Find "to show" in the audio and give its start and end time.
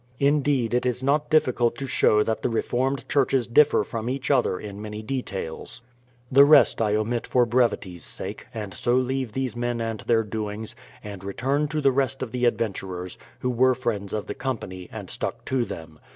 1.77-2.23